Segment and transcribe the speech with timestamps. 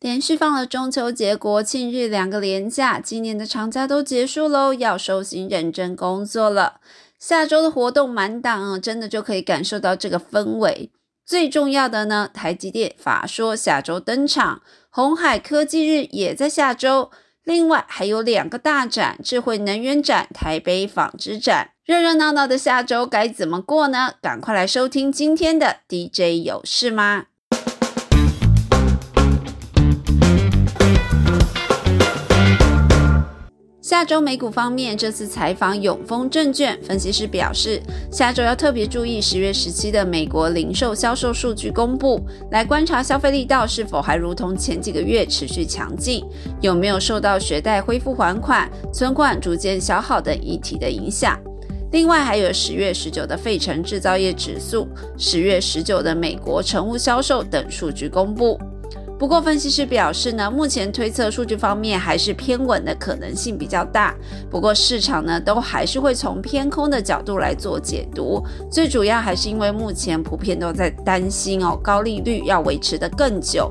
[0.00, 6.80] 连续放了中秋节、国庆日两个连假，今年的长假都结束喽，要收心认真工作了。
[7.18, 10.90] 下周的活动满档，真的就可以感受到这个氛围。
[11.26, 17.10] 最重要的呢，台积电法说下周登场，红海科技日也在下周。
[17.44, 21.72] 另外还有两个大展：智慧能源展、台北纺织展。
[21.84, 24.14] 热热闹闹的下周该怎么过呢？
[24.22, 27.26] 赶快来收听今天的 DJ 有事吗？
[33.90, 42.20] 下周美股方面，这次采访永丰证券分析师表示，下周要特别注意十月十七的美国零售销售数据公布，
[42.52, 46.24] 来观察消费力道是否还如同前几个月持续强劲，
[46.60, 51.36] 有没有受到学贷恢复还款、存款逐渐消耗等议题的影响。
[51.90, 54.86] 另外，还有十月十九的费城制造业指数、
[55.18, 58.56] 十月十九的美国成屋销售等数据公布。
[59.20, 64.14] 不过，分析师表示呢，目前推测数据方面还是偏稳的可能性比较大。
[64.50, 68.42] 不过，市场呢都还是会从偏空的角度来做解读。
[68.72, 73.70] 最主要还是因为目前普遍都在担心哦，高利率要维持的更久，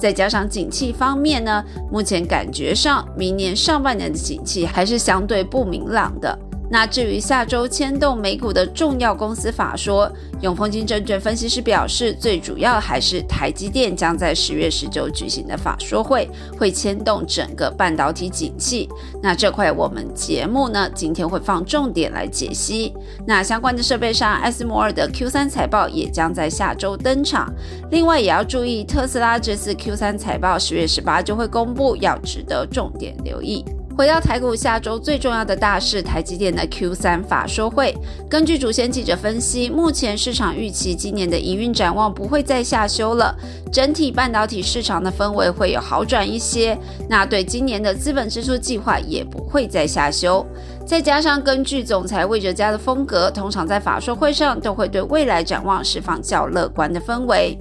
[0.00, 6.36] 再加上景气方面呢，目前感觉上明年上半年的景气还是相对不明朗的。
[6.70, 10.10] 那至于下周牵动美股的重要公司法说，
[10.42, 18.88] 永丰金证券分析师表示，最主要还是台积电将在十月十九举行的法说会，会牵动整个半导体景气。
[19.22, 22.94] 那这块我们节目呢，今天会放重点来解析。
[23.26, 27.50] 那相关的设备上，艾斯摩尔的 Q 三财报也将在下周登场。
[27.90, 33.64] 另外也要注意，特斯拉这次 Q 三财报十月十八就会公布，要值得重点留意。
[33.98, 37.92] 回到台股，下周最重要的大事，台积电的 Q 三法说会。
[38.30, 43.36] 根据主线记者分析，目前市场预期今年的营运展望不会再下修了，
[43.72, 46.78] 整体半导体市场的氛围会有好转一些。
[47.08, 50.46] 那对今年的资本支出计划也不会再下修。
[50.86, 57.58] 再加上根据总裁魏哲家的风格，通常在法说会上都会对未来展望释放较乐观的氛围。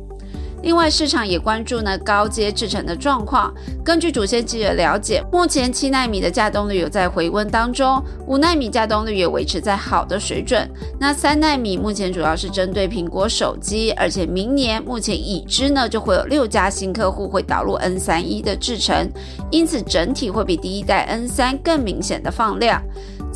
[0.64, 3.54] 另外，市场也关注呢高阶制程的状况。
[3.84, 10.70] 根据主线记者了解，目前七纳米的稼动率有在回温当中，五纳米稼动率也维持在好的水准。
[11.00, 19.10] 那三纳米目前主要是针对苹果手机，而且明年目前已知呢就会有六家新客户会导入 N 三一的制程，
[19.52, 22.82] 因此整体会比第一代 N 三更明显的放量。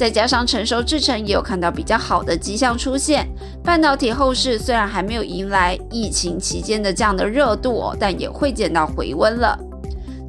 [0.01, 3.29] 再加上成熟制程也有看到比较好的迹象出现，
[3.63, 9.55] 半导体后市虽然还没有迎来疫情期间的这样的热度，但也会见到回温了。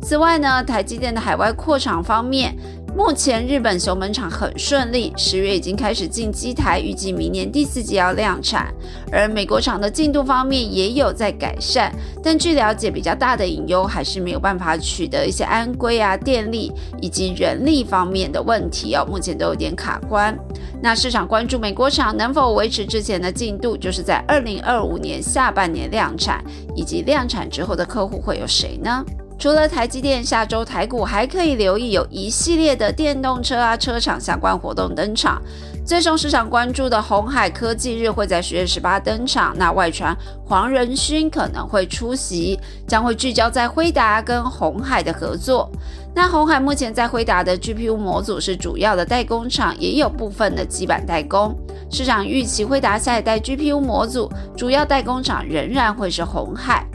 [0.02, 2.54] 此外呢，台积电的海外扩厂方面。
[2.94, 8.72] 目前日本熊本厂很顺利，十月已经开始进机台，预计明年第四季要量产。
[9.10, 11.90] 而美国厂的进度方面也有在改善，
[12.22, 16.70] 但据了解，比较大的隐忧还是没有办法取得一些安规啊、电力
[17.00, 20.38] 以及人力方面的问题哦，目前都有点卡关。
[20.82, 26.44] 那市场关注美国厂能否维持之前的进度，就是在二零二五年下半年量产，
[26.76, 29.02] 以及量产之后的客户会有谁呢？
[29.42, 35.42] 除了台积电，下周台股还可以留意有一系列的电动车啊车厂相关活动登场。
[35.84, 40.16] 最受市场关注的红海科技日会在十月十八登场，那外传
[40.46, 45.68] 黄仁勋可能会出席，将会聚焦在辉达跟红海的合作。
[46.14, 51.52] 那红海目前在辉达的 GPU 模组是主要的代工厂，也有部分的基板代工。
[51.90, 56.86] 市场预期辉达下一代 GPU 模组主要代工厂仍然会是红海。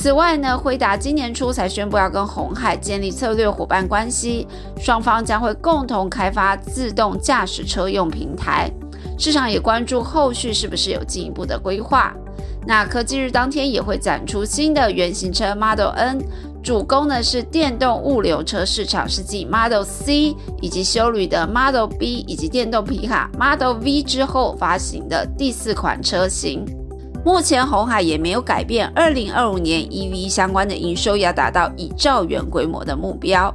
[0.00, 4.46] 此外呢，辉达今年初才宣布要跟红海建立策略伙伴关系，
[4.78, 8.70] 双方将会共同开发自动驾驶车用平台。
[9.18, 12.14] 市场也关注后续是不是有进一步的规划。
[12.64, 16.22] 那科技日当天也会展出新的原型车 Model N，
[16.62, 20.32] 主攻呢是电动物流车市场，是继 Model C
[20.62, 26.64] 以及修旅的 Model B 以及电动皮卡 Model V 之后发行的第四款车型。
[27.28, 33.54] 目前红海也没有改变，二零二五年 EV 相关的营收要达到一兆元规模的目标。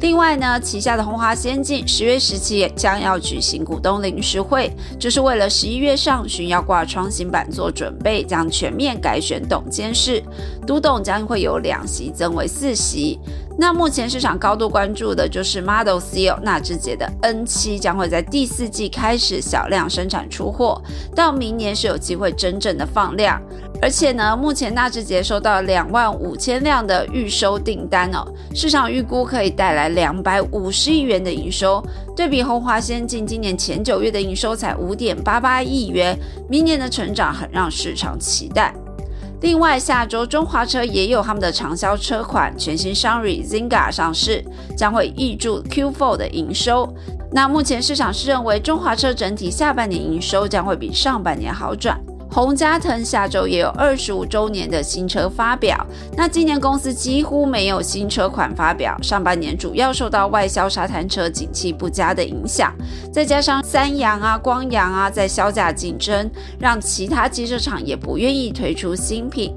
[0.00, 10.20] 另外呢，旗下的红华先进十月十七将要举行股东临时会，就是为了十一月上旬要挂创新板做准备，将全面改选董监事，
[10.66, 13.20] 独董将会有两席增为四席。
[13.60, 20.80] 那目前市场高度关注的就是 Model C 哦，纳智捷的 N 七将会在第四季开始小量生产出货，
[21.14, 23.38] 到明年是有机会真正的放量。
[23.82, 31.84] 而且呢，目前纳智捷收到两万五千辆的预收订单哦，市场预估可以带来两百五十亿元的营收，
[32.16, 36.18] 对比红华先进今年前九月的营收才五点八八亿元，
[36.48, 38.74] 明年的成长很让市场期待。
[39.42, 44.44] 另外，下周中华车也有他们的畅销车款全新商瑞 Zinga 上市，
[44.76, 46.92] 将会挹注 Q4 的营收。
[47.32, 51.98] 那目前市场是认为中华车整体下半年营收将会比上半年好转。
[52.32, 55.84] 洪家腾下周也有二十五周年的新车发表。
[56.16, 62.72] 那今年公司几乎没有新车款发表，上半年主要受到外销沙滩车景气不佳的影响，
[63.12, 69.52] 再加上三洋啊、光洋啊在销价竞争，让其他机车厂也不愿意推出新品。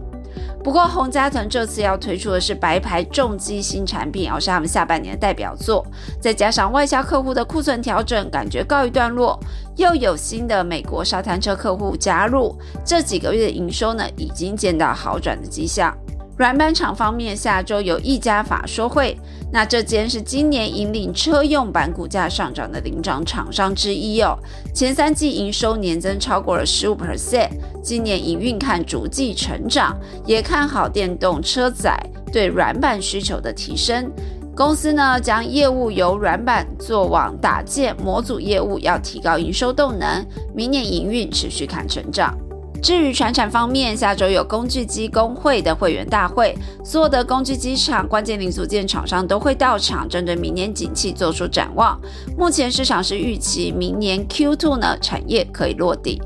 [0.64, 5.86] 不过，红家腾这次要推出的是白牌重机新产品，而是他们下半年的代表作。
[6.22, 9.38] 再加上外销客户的库存调整感觉告一段落，
[9.76, 15.94] 又有新的美国沙滩车客户加入，这几个月的营收呢，已经见到好转的迹象。
[16.36, 19.16] 软板厂方面，下周有一家法说会，
[19.52, 24.36] 那这间是今年引领车用板股价上涨的领涨厂商之一哦。
[24.74, 27.50] 前三季营收年增超过了十五 percent，
[27.84, 29.96] 今年营运看逐季成长，
[30.26, 31.96] 也看好电动车载
[32.32, 34.12] 对软板需求的提升。
[34.56, 40.26] 公司呢将业务由软板做往打件模组业务，要提高营收动能，
[40.56, 42.36] 明年营运持续看成长。
[42.84, 46.54] 至于船产方面，下周有工具机工会的会员大会，
[46.84, 51.98] 所有的工具机厂、关键零组件厂商都会到场，针对明年景气做出展望。
[52.38, 56.22] 目前市场是预期明年 Q2 呢产业可以落地。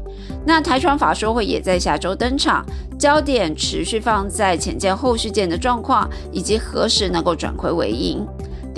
[0.47, 2.65] 那台船法说会也在下周登场，
[2.97, 8.25] 焦点持续放在前舰、后续舰的状况，以及何时能够转亏为盈。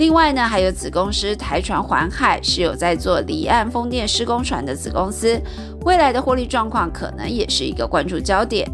[0.00, 5.38] 另外呢，还有子公司台船环海是有在做离岸风电施工船的子公司，
[5.84, 8.66] 未来的获利状况可能也是一个关注焦点。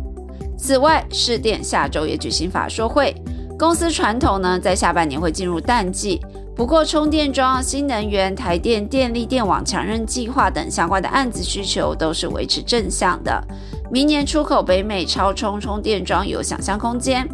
[0.57, 3.13] 此外，市电下周也举行法说会，
[3.59, 6.21] 公司传统呢在下半年会进入淡季，
[6.55, 13.45] 不过充电桩、新能源、台电电力电网强韧计划等相关的案子需求都是维持正向的，
[13.91, 17.29] 明年出口北美超充充电桩有想象空间。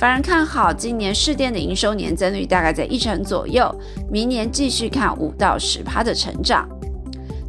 [0.00, 3.70] 反而看好今年市电的营收年增率大概在一成左右，
[4.10, 6.66] 明年继续看五到十趴的成长。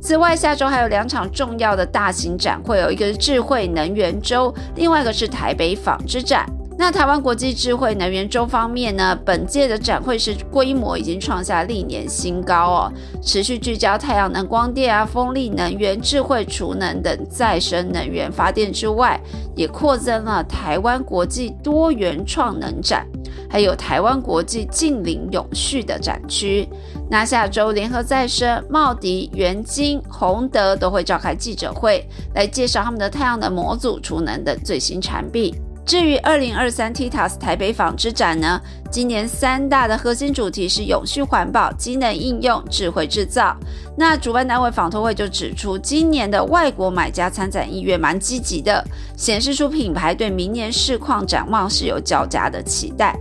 [0.01, 6.45] 此外，下周还有两场重要的大型展会，有一个是智慧能源周，另外一个是台北纺织展。
[6.81, 9.15] 那台湾国际智慧能源周方面呢？
[9.23, 19.21] 本届的展会是规模已经创下历年新高哦，持续聚焦太阳能光电啊、风力能源、智慧储能等再生能源发电之外，
[19.55, 23.05] 也扩增了台湾国际多元创能展，
[23.47, 26.67] 还有台湾国际近邻永续的展区。
[27.11, 32.03] 那下周联合再生、茂迪、元晶、宏德都会召开记者会，
[32.33, 35.53] 来介绍他们的太阳能模组、储能等最新产品。
[35.85, 43.55] 至于二零二三 Titas 台北纺织展呢，今年三大的核心主题是永续环保、机能应用、智慧制造。
[43.97, 48.83] 那主办单位纺托会就指出，今年的外国买家参展意愿蛮积极的，
[49.17, 53.17] 显示出品牌对明年市况展望是有较佳的期待。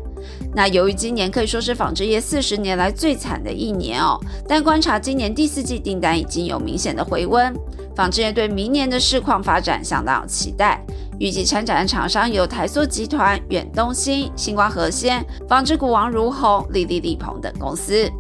[0.54, 7.54] 那由于今年可以说是纺织业四十年来最惨的一年哦，但观察今年第四季订单已经有明显的回温，
[7.96, 10.84] 纺织业对明年的市况发展相当有期待。
[11.20, 18.10] 预计参展的厂商有台塑集团、远东新、星光核纤、纺织股王如虹、丽丽丽鹏等公司。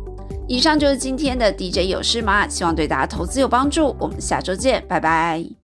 [0.46, 2.46] 以上就是今天的 DJ 有事吗？
[2.46, 3.96] 希望对大家投资有帮助。
[3.98, 5.59] 我们下周见，拜拜。